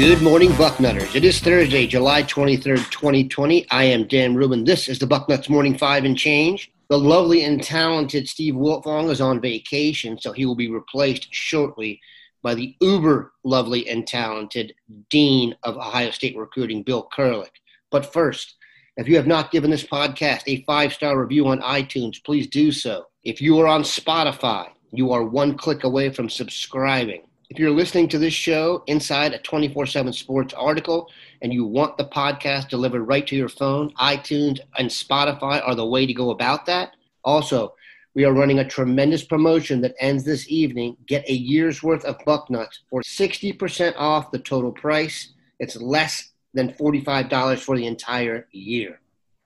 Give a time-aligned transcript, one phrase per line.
[0.00, 1.14] Good morning, Bucknutters.
[1.14, 3.70] It is Thursday, July 23rd, 2020.
[3.70, 4.64] I am Dan Rubin.
[4.64, 6.72] This is the Bucknuts Morning Five and Change.
[6.88, 12.00] The lovely and talented Steve Wiltfong is on vacation, so he will be replaced shortly
[12.42, 14.74] by the uber lovely and talented
[15.10, 17.50] Dean of Ohio State Recruiting, Bill Kurelic.
[17.90, 18.56] But first,
[18.96, 22.72] if you have not given this podcast a five star review on iTunes, please do
[22.72, 23.06] so.
[23.24, 27.22] If you are on Spotify, you are one click away from subscribing.
[27.50, 31.10] If you're listening to this show inside a 24 7 sports article
[31.42, 35.86] and you want the podcast delivered right to your phone, iTunes and Spotify are the
[35.86, 36.94] way to go about that.
[37.24, 37.74] Also,
[38.14, 40.96] we are running a tremendous promotion that ends this evening.
[41.06, 45.32] Get a year's worth of Bucknuts for 60% off the total price.
[45.58, 49.00] It's less than $45 for the entire year.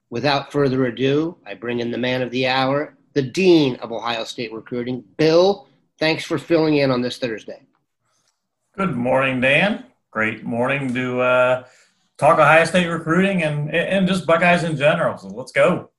[0.09, 4.25] Without further ado, I bring in the man of the hour, the Dean of Ohio
[4.25, 5.69] State Recruiting, Bill.
[5.99, 7.63] Thanks for filling in on this Thursday.
[8.77, 9.85] Good morning, Dan.
[10.11, 11.65] Great morning to uh,
[12.17, 15.19] talk Ohio State recruiting and and just Buckeyes in general.
[15.19, 15.91] So let's go.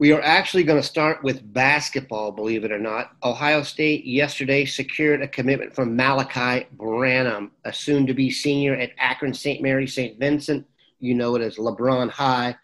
[0.00, 3.16] We are actually going to start with basketball, believe it or not.
[3.24, 8.92] Ohio State yesterday secured a commitment from Malachi Branham, a soon to be senior at
[8.98, 9.60] Akron St.
[9.60, 10.16] Mary St.
[10.16, 10.64] Vincent.
[11.00, 12.54] You know it as LeBron High.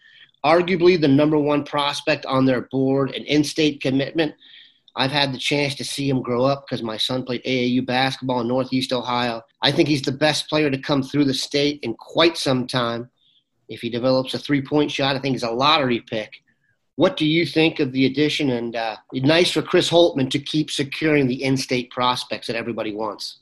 [0.45, 4.33] Arguably the number one prospect on their board, an in state commitment.
[4.95, 8.43] I've had the chance to see him grow up because my son played AAU basketball
[8.43, 9.43] in Northeast Ohio.
[9.61, 13.11] I think he's the best player to come through the state in quite some time.
[13.69, 16.44] If he develops a three point shot, I think he's a lottery pick.
[16.97, 18.51] What do you think of the addition?
[18.51, 22.95] And uh, nice for Chris Holtmann to keep securing the in state prospects that everybody
[22.95, 23.39] wants.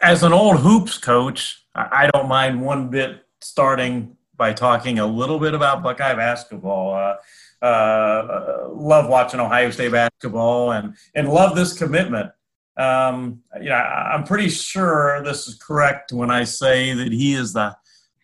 [0.00, 5.38] As an old hoops coach, I don't mind one bit starting by talking a little
[5.38, 6.94] bit about Buckeye basketball.
[6.94, 12.30] Uh, uh, love watching Ohio State basketball and and love this commitment.
[12.76, 17.54] Um, you know, I'm pretty sure this is correct when I say that he is
[17.54, 17.74] the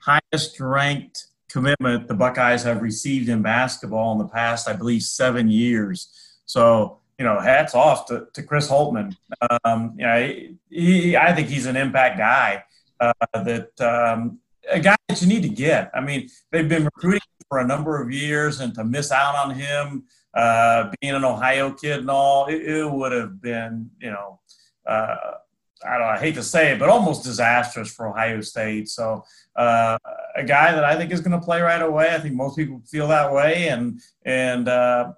[0.04, 5.51] highest ranked commitment the Buckeyes have received in basketball in the past, I believe, seven
[5.51, 6.09] years.
[6.47, 9.17] So, you know, hats off to, to Chris Holtmann.
[9.65, 12.65] Um, you know, he, I think he's an impact guy
[13.01, 14.39] uh, that um,
[14.71, 15.91] a guy that you need to get.
[15.95, 19.55] I mean, they've been recruiting for a number of years, and to miss out on
[19.55, 20.05] him,
[20.35, 24.41] uh, being an Ohio kid and all, it, it would have been, you know,
[24.87, 25.35] uh,
[25.84, 28.88] I don't know, I hate to say it, but almost disastrous for Ohio State.
[28.88, 29.25] So,
[29.56, 29.98] uh,
[30.37, 32.15] a guy that I think is going to play right away.
[32.15, 35.12] I think most people feel that way, and and uh,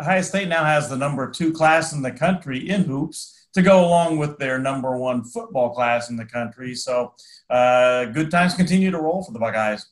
[0.00, 3.84] Ohio State now has the number two class in the country in hoops to go
[3.84, 6.74] along with their number one football class in the country.
[6.74, 7.14] So,
[7.50, 9.86] uh, good times continue to roll for the Buckeyes.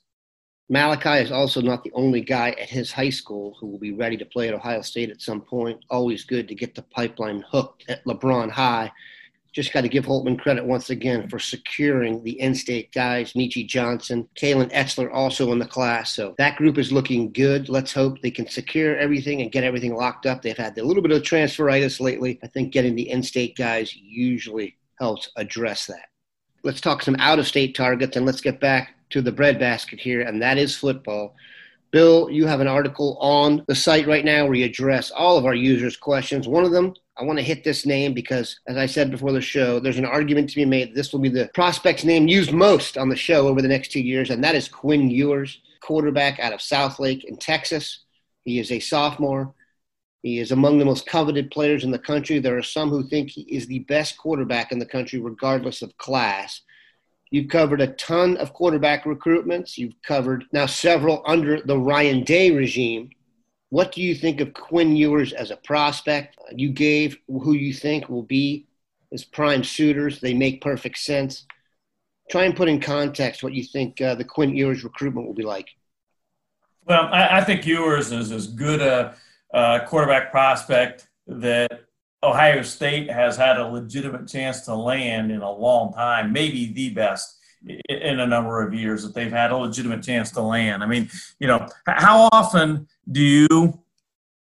[0.70, 4.16] Malachi is also not the only guy at his high school who will be ready
[4.16, 5.78] to play at Ohio State at some point.
[5.90, 8.90] Always good to get the pipeline hooked at LeBron High.
[9.54, 14.28] Just got to give Holtmann credit once again for securing the in-state guys, Meechie Johnson,
[14.36, 16.12] Kalen Etzler also in the class.
[16.12, 17.68] So that group is looking good.
[17.68, 20.42] Let's hope they can secure everything and get everything locked up.
[20.42, 22.40] They've had a little bit of transferitis lately.
[22.42, 26.06] I think getting the in-state guys usually helps address that.
[26.64, 30.58] Let's talk some out-of-state targets and let's get back to the breadbasket here, and that
[30.58, 31.36] is football.
[31.92, 35.44] Bill, you have an article on the site right now where you address all of
[35.44, 36.48] our users' questions.
[36.48, 39.40] One of them, I want to hit this name because, as I said before the
[39.40, 42.98] show, there's an argument to be made this will be the prospect's name used most
[42.98, 46.52] on the show over the next two years, and that is Quinn Ewers, quarterback out
[46.52, 48.00] of Southlake in Texas.
[48.42, 49.54] He is a sophomore.
[50.22, 52.38] He is among the most coveted players in the country.
[52.38, 55.96] There are some who think he is the best quarterback in the country, regardless of
[55.98, 56.62] class.
[57.30, 59.76] You've covered a ton of quarterback recruitments.
[59.76, 63.10] You've covered now several under the Ryan Day regime.
[63.74, 66.38] What do you think of Quinn Ewers as a prospect?
[66.54, 68.68] You gave who you think will be
[69.10, 70.20] his prime suitors.
[70.20, 71.44] They make perfect sense.
[72.30, 75.42] Try and put in context what you think uh, the Quinn Ewers recruitment will be
[75.42, 75.70] like.
[76.86, 79.16] Well, I, I think Ewers is as good a,
[79.52, 81.80] a quarterback prospect that
[82.22, 86.90] Ohio State has had a legitimate chance to land in a long time, maybe the
[86.90, 87.40] best
[87.88, 90.82] in a number of years that they've had a legitimate chance to land.
[90.82, 91.08] I mean,
[91.38, 93.80] you know, how often do you,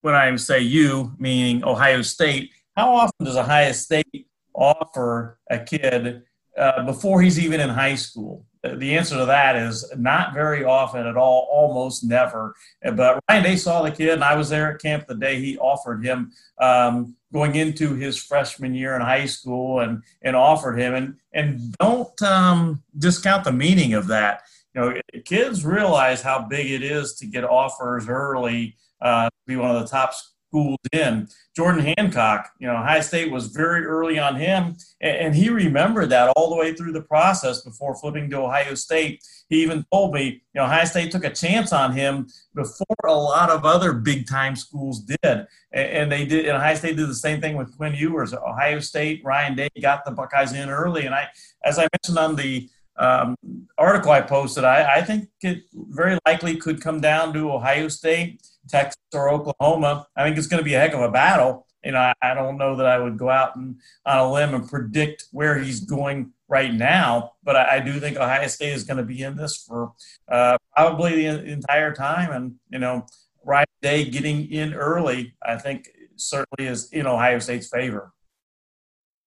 [0.00, 6.22] when I say you, meaning Ohio State, how often does Ohio State offer a kid
[6.56, 8.46] uh, before he's even in high school?
[8.62, 12.54] The answer to that is not very often at all, almost never.
[12.82, 15.58] But Ryan Day saw the kid, and I was there at camp the day he
[15.58, 16.30] offered him
[16.60, 20.94] um, going into his freshman year in high school, and and offered him.
[20.94, 24.43] And and don't um, discount the meaning of that.
[24.75, 24.94] You know,
[25.25, 29.88] kids realize how big it is to get offers early, uh, be one of the
[29.88, 30.14] top
[30.52, 31.26] schools in.
[31.56, 36.28] Jordan Hancock, you know, Ohio State was very early on him, and, he remembered that
[36.37, 39.22] all the way through the process before flipping to Ohio State.
[39.49, 43.14] He even told me, you know, Ohio State took a chance on him before a
[43.14, 46.46] lot of other big time schools did, and they did.
[46.46, 48.34] And Ohio State did the same thing with Quinn Ewers.
[48.34, 51.28] Ohio State, Ryan Day got the Buckeyes in early, and I,
[51.64, 53.36] as I mentioned on the um,
[53.78, 58.42] article I posted, I, I think it very likely could come down to Ohio State
[58.68, 60.06] Texas or Oklahoma.
[60.16, 61.66] I think it's going to be a heck of a battle.
[61.84, 64.54] You know, I, I don't know that I would go out and on a limb
[64.54, 68.84] and predict where he's going right now, but I, I do think Ohio State is
[68.84, 69.92] going to be in this for
[70.30, 72.30] uh, probably the entire time.
[72.30, 73.06] And you know,
[73.44, 78.12] Ryan Day getting in early, I think certainly is in Ohio State's favor.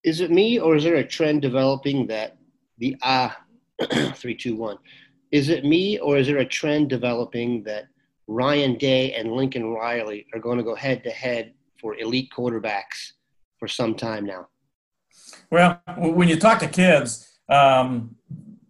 [0.03, 2.38] Is it me, or is there a trend developing that
[2.77, 3.38] the ah
[4.16, 4.77] three two one?
[5.31, 7.88] Is it me, or is there a trend developing that
[8.27, 13.12] Ryan Day and Lincoln Riley are going to go head to head for elite quarterbacks
[13.60, 14.48] for some time now.
[15.51, 18.16] Well, when you talk to kids, um,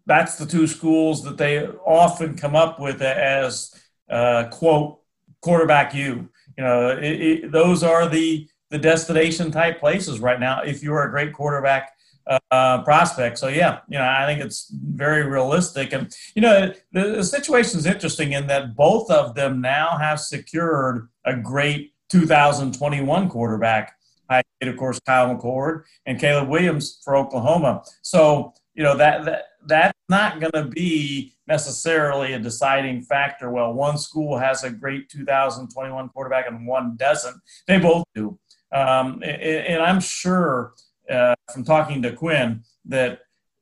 [0.05, 3.73] that's the two schools that they often come up with as
[4.09, 4.99] uh, quote
[5.41, 6.29] quarterback you.
[6.57, 10.61] You know, it, it, those are the the destination type places right now.
[10.61, 11.91] If you're a great quarterback
[12.27, 13.37] uh, prospect.
[13.37, 15.93] So yeah, you know, I think it's very realistic.
[15.93, 20.19] And you know, the, the situation is interesting in that both of them now have
[20.19, 23.95] secured a great 2021 quarterback.
[24.29, 27.83] I of course Kyle McCord and Caleb Williams for Oklahoma.
[28.01, 33.49] So you know that that that's not going to be necessarily a deciding factor.
[33.49, 37.35] Well, one school has a great 2021 quarterback and one doesn't.
[37.67, 38.37] They both do.
[38.71, 40.73] Um, and, and I'm sure
[41.09, 43.19] uh, from talking to Quinn that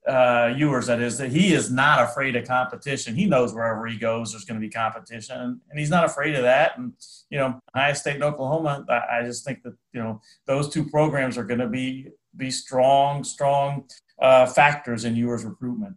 [0.07, 3.15] uh, Ewers, that is, that he is not afraid of competition.
[3.15, 6.35] He knows wherever he goes, there's going to be competition, and, and he's not afraid
[6.35, 6.77] of that.
[6.77, 6.93] And
[7.29, 10.85] you know, Ohio State and Oklahoma, I, I just think that you know those two
[10.85, 13.85] programs are going to be be strong, strong
[14.21, 15.95] uh, factors in Ewers' recruitment.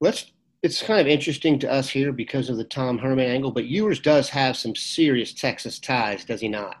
[0.00, 0.32] Let's.
[0.62, 3.98] It's kind of interesting to us here because of the Tom Herman angle, but Ewers
[3.98, 6.76] does have some serious Texas ties, does he not?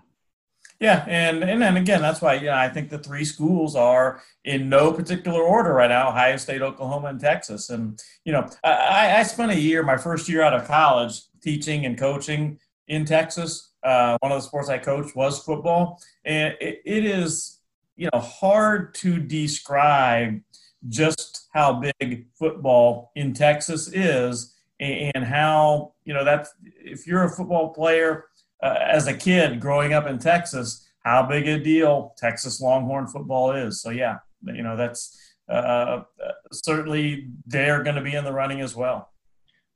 [0.82, 4.68] Yeah, and and then again, that's why yeah, I think the three schools are in
[4.68, 7.70] no particular order right now: Ohio State, Oklahoma, and Texas.
[7.70, 11.86] And you know, I, I spent a year, my first year out of college, teaching
[11.86, 12.58] and coaching
[12.88, 13.70] in Texas.
[13.84, 17.60] Uh, one of the sports I coached was football, and it, it is
[17.94, 20.40] you know hard to describe
[20.88, 27.30] just how big football in Texas is, and how you know that's if you're a
[27.30, 28.24] football player
[28.62, 33.52] uh, as a kid growing up in Texas, how big a deal Texas Longhorn football
[33.52, 33.82] is.
[33.82, 35.18] So yeah, you know that's
[35.48, 36.04] uh, uh
[36.52, 39.10] certainly they're going to be in the running as well.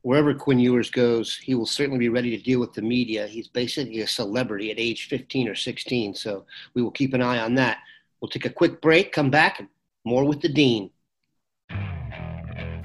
[0.02, 3.26] Wherever Quinn Ewers goes, he will certainly be ready to deal with the media.
[3.26, 7.40] He's basically a celebrity at age 15 or 16, so we will keep an eye
[7.40, 7.78] on that.
[8.20, 9.68] We'll take a quick break, come back, and
[10.04, 10.90] more with the dean.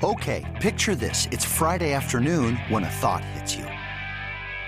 [0.03, 3.70] Okay, picture this: it's Friday afternoon when a thought hits you.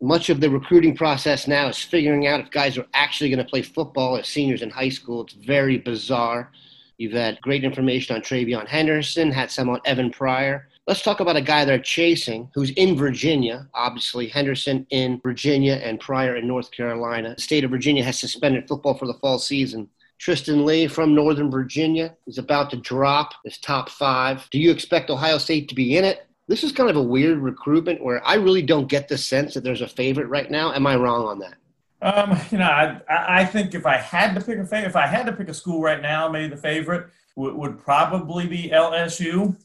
[0.00, 3.50] much of the recruiting process now is figuring out if guys are actually going to
[3.50, 5.22] play football as seniors in high school.
[5.22, 6.50] It's very bizarre.
[6.96, 10.68] You've had great information on TreVeyon Henderson, had some on Evan Pryor.
[10.86, 13.68] Let's talk about a guy they're chasing who's in Virginia.
[13.74, 17.34] Obviously, Henderson in Virginia and Pryor in North Carolina.
[17.36, 19.88] The state of Virginia has suspended football for the fall season.
[20.18, 24.46] Tristan Leigh from Northern Virginia is about to drop his top five.
[24.50, 26.26] Do you expect Ohio State to be in it?
[26.50, 29.62] This is kind of a weird recruitment where I really don't get the sense that
[29.62, 30.72] there's a favorite right now.
[30.72, 31.54] Am I wrong on that?
[32.02, 35.06] Um, you know, I, I think if I had to pick a favorite, if I
[35.06, 39.56] had to pick a school right now, maybe the favorite would, probably be LSU.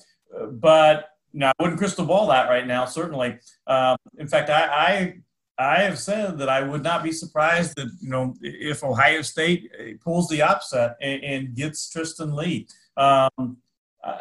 [0.52, 3.40] But now, I wouldn't crystal ball that right now, certainly.
[3.66, 5.16] Um, in fact, I, I
[5.58, 9.72] I have said that I would not be surprised that you know if Ohio State
[10.02, 12.68] pulls the upset and, and gets Tristan Leigh.
[12.96, 13.58] Um,
[14.04, 14.20] uh,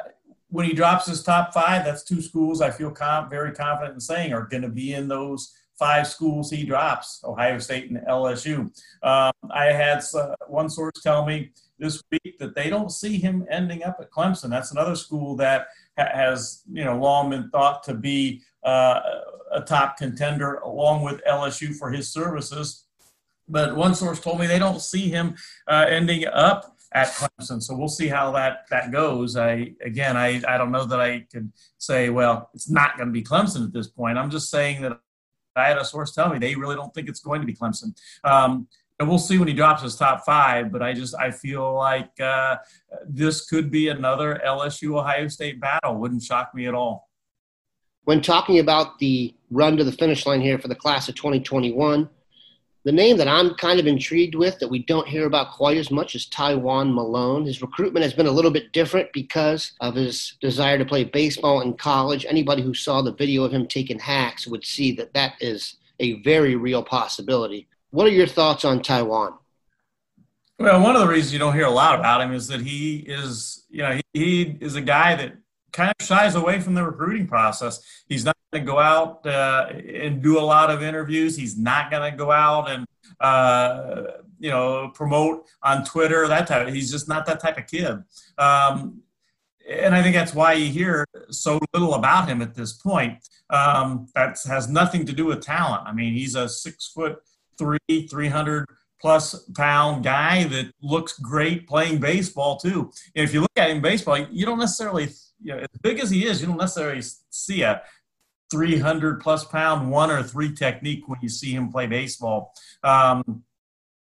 [0.54, 4.00] when he drops his top five, that's two schools I feel com- very confident in
[4.00, 8.70] saying are going to be in those five schools he drops: Ohio State and LSU.
[9.02, 13.44] Um, I had uh, one source tell me this week that they don't see him
[13.50, 14.48] ending up at Clemson.
[14.48, 15.66] That's another school that
[15.98, 19.00] ha- has you know long been thought to be uh,
[19.50, 22.84] a top contender along with LSU for his services.
[23.48, 25.34] But one source told me they don't see him
[25.66, 27.60] uh, ending up at Clemson.
[27.60, 29.36] So we'll see how that, that goes.
[29.36, 33.12] I again, I, I don't know that I could say, well, it's not going to
[33.12, 34.16] be Clemson at this point.
[34.16, 34.98] I'm just saying that
[35.56, 37.96] I had a source tell me they really don't think it's going to be Clemson.
[38.22, 38.68] Um,
[39.00, 40.70] and we'll see when he drops his top five.
[40.70, 42.56] But I just I feel like uh,
[43.06, 45.96] this could be another LSU Ohio State battle.
[45.96, 47.08] Wouldn't shock me at all.
[48.04, 52.08] When talking about the run to the finish line here for the class of 2021,
[52.84, 55.90] the name that I'm kind of intrigued with that we don't hear about quite as
[55.90, 57.46] much is Tywone Malone.
[57.46, 61.62] His recruitment has been a little bit different because of his desire to play baseball
[61.62, 62.26] in college.
[62.28, 66.20] Anybody who saw the video of him taking hacks would see that that is a
[66.22, 67.66] very real possibility.
[67.90, 69.38] What are your thoughts on Tywone?
[70.58, 72.96] Well, one of the reasons you don't hear a lot about him is that he
[72.98, 75.36] is, you know, he, he is a guy that
[75.74, 77.82] kind of shies away from the recruiting process.
[78.08, 81.36] He's not going to go out uh, and do a lot of interviews.
[81.36, 82.86] He's not going to go out and
[83.20, 84.04] uh,
[84.38, 86.26] you know promote on Twitter.
[86.26, 86.68] That type.
[86.68, 88.02] He's just not that type of kid.
[88.38, 89.02] Um,
[89.68, 93.26] and I think that's why you hear so little about him at this point.
[93.50, 95.86] Um, that has nothing to do with talent.
[95.86, 97.18] I mean, he's a six foot
[97.58, 98.66] three, three hundred
[99.04, 102.90] plus pound guy that looks great playing baseball too.
[103.14, 105.10] And if you look at him baseball, you don't necessarily
[105.42, 107.82] you know, as big as he is, you don't necessarily see a
[108.50, 112.54] 300 plus pound one or three technique when you see him play baseball.
[112.82, 113.44] Um,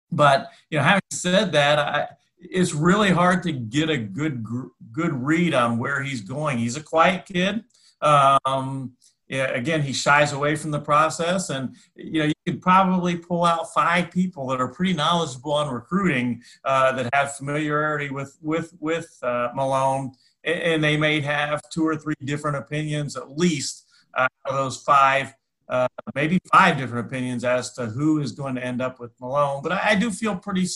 [0.10, 2.08] but you know, having said that, I,
[2.38, 4.46] it's really hard to get a good
[4.94, 6.60] good read on where he's going.
[6.60, 7.66] He's a quiet kid.
[8.02, 8.94] Um,
[9.40, 13.74] again, he shies away from the process, and you know you could probably pull out
[13.74, 19.18] five people that are pretty knowledgeable on recruiting uh, that have familiarity with with with
[19.24, 20.14] uh, Malone
[20.44, 23.86] and they may have two or three different opinions at least
[24.18, 25.34] out of those five,
[25.70, 29.62] uh, maybe five different opinions as to who is going to end up with Malone.
[29.64, 30.68] But I, I do feel pretty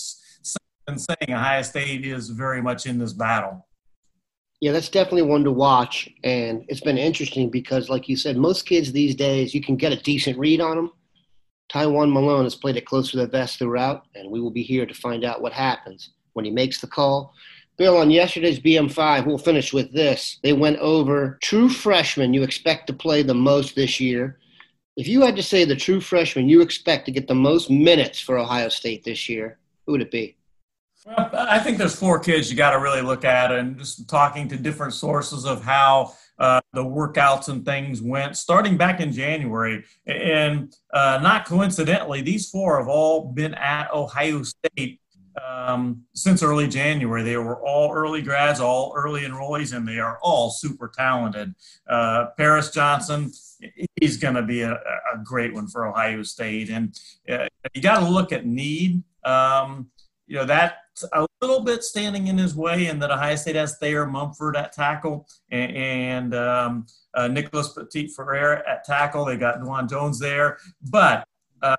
[0.88, 3.67] in saying Ohio State is very much in this battle.
[4.60, 6.10] Yeah, that's definitely one to watch.
[6.24, 9.92] And it's been interesting because, like you said, most kids these days, you can get
[9.92, 10.92] a decent read on them.
[11.72, 14.86] Tywone Malone has played it close to the vest throughout, and we will be here
[14.86, 17.34] to find out what happens when he makes the call
[17.78, 20.40] Bill, on yesterday's BM5, we'll finish with this.
[20.42, 24.40] They went over true freshmen you expect to play the most this year.
[24.96, 28.20] If you had to say the true freshman you expect to get the most minutes
[28.20, 30.37] for Ohio State this year, who would it be?
[31.08, 34.50] Well, I think there's four kids you got to really look at, and just talking
[34.50, 39.86] to different sources of how uh, the workouts and things went starting back in January.
[40.06, 45.00] And uh, not coincidentally, these four have all been at Ohio State
[45.42, 47.24] um, since early January.
[47.24, 51.56] They were all early grads, all early enrollees, and they are all super talented.
[51.90, 53.32] Uh, Paris Johnson,
[53.96, 56.70] he's going to be a, a, great one for Ohio State.
[56.70, 57.00] And
[57.30, 59.04] uh, you got to look at need.
[59.24, 59.90] Um,
[60.28, 60.76] you know, that's
[61.14, 64.72] a little bit standing in his way, and that Ohio State has Thayer Munford at
[64.72, 69.26] tackle and, and um, uh, Nicholas Petit Frere at tackle.
[69.26, 70.58] They got Dawand Jones there.
[70.82, 71.28] But
[71.62, 71.76] uh,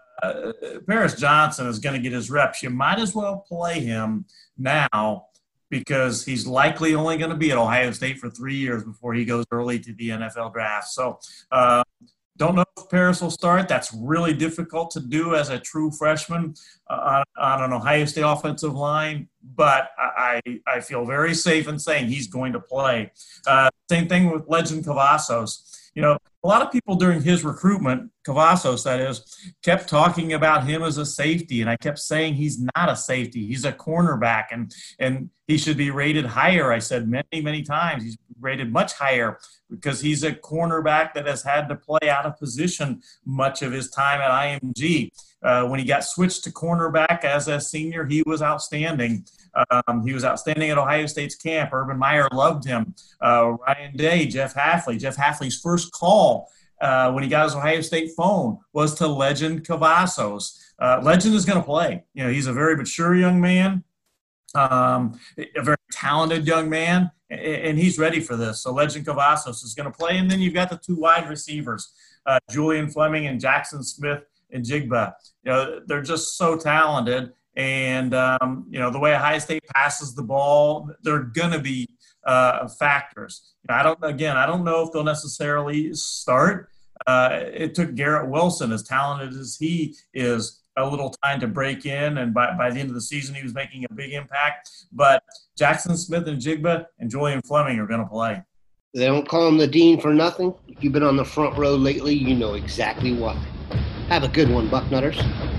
[0.86, 2.62] Paris Johnson is going to get his reps.
[2.62, 4.24] You might as well play him
[4.56, 5.26] now
[5.70, 9.24] because he's likely only going to be at Ohio State for three years before he
[9.24, 10.88] goes early to the NFL draft.
[10.88, 11.18] So,
[11.52, 11.82] uh,
[12.38, 13.68] don't know if Paris will start.
[13.68, 16.54] That's really difficult to do as a true freshman
[16.88, 22.06] uh, on, an Ohio State offensive line, but I, I feel very safe in saying
[22.06, 23.12] he's going to play.
[23.46, 28.12] Uh, same thing with Lejond Cavazos you know, a lot of people during his recruitment,
[28.24, 32.60] Cavazos, that is, kept talking about him as a safety, and I kept saying he's
[32.76, 36.72] not a safety; he's a cornerback, and and he should be rated higher.
[36.72, 41.42] I said many, many times he's rated much higher because he's a cornerback that has
[41.42, 45.10] had to play out of position much of his time at IMG.
[45.42, 49.24] Uh, when he got switched to cornerback as a senior, he was outstanding.
[49.70, 51.72] Um, he was outstanding at Ohio State's camp.
[51.72, 52.94] Urban Meyer loved him.
[53.20, 54.98] Uh, Ryan Day, Jeff Hafley.
[54.98, 56.50] Jeff Hafley's first call
[56.80, 60.58] uh, when he got his Ohio State phone was to Lejond Cavazos.
[60.78, 62.04] Uh, Lejond is going to play.
[62.14, 63.84] You know, he's a very mature young man.
[64.54, 68.62] um, a very talented young man, and he's ready for this.
[68.62, 71.92] So Lejond Cavazos is going to play, and then you've got the two wide receivers,
[72.26, 75.12] uh, Julian Fleming and Jackson Smith and Jigba.
[75.44, 80.14] You know, they're just so talented, and um, you know the way Ohio State passes
[80.14, 81.86] the ball, they're going to be
[82.24, 83.52] uh, factors.
[83.68, 86.70] I don't again, I don't know if they'll necessarily start.
[87.06, 91.86] Uh, it took Garrett Wilson, as talented as he is, a little time to break
[91.86, 94.70] in, and by, by the end of the season, he was making a big impact.
[94.92, 95.22] But
[95.56, 98.42] Jackson Smith-Njigba and Julian Fleming are going to play.
[98.94, 100.54] They don't call him the dean for nothing.
[100.66, 103.34] If you've been on the front row lately, you know exactly why.
[104.08, 105.57] Have a good one, Bucknutters.